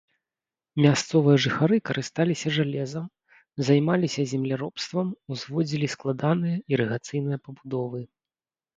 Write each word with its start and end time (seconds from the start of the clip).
Мясцовыя 0.85 1.41
жыхары 1.45 1.77
карысталіся 1.89 2.47
жалезам, 2.57 3.05
займаліся 3.69 4.27
земляробствам, 4.35 5.07
узводзілі 5.37 5.87
складаныя 5.99 6.57
ірыгацыйныя 6.75 7.37
пабудовы. 7.49 8.01